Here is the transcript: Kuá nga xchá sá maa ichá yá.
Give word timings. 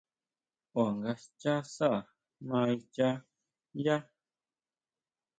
Kuá 0.71 0.89
nga 0.99 1.13
xchá 1.21 1.55
sá 1.75 1.89
maa 2.47 2.67
ichá 2.77 3.09
yá. 3.83 3.97